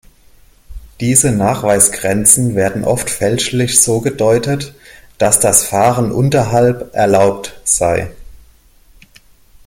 Diese 0.99 1.31
Nachweisgrenzen 1.31 2.55
werden 2.55 2.83
oft 2.85 3.07
fälschlich 3.07 3.79
so 3.81 3.99
gedeutet, 4.01 4.73
dass 5.19 5.39
das 5.39 5.63
Fahren 5.63 6.11
„unterhalb“ 6.11 6.91
"erlaubt" 6.95 7.61
sei. 7.65 8.09